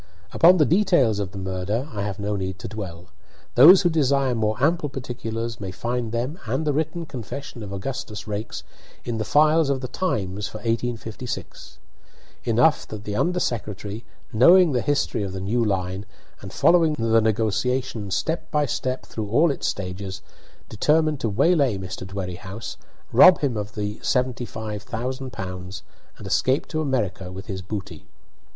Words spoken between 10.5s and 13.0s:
1856. Enough